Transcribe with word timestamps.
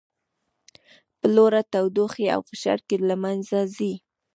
په 1.19 1.25
لوړه 1.35 1.61
تودوخې 1.73 2.25
او 2.35 2.41
فشار 2.49 2.79
کې 2.87 2.97
له 3.07 3.15
منځه 3.23 3.59
ځي. 3.75 3.93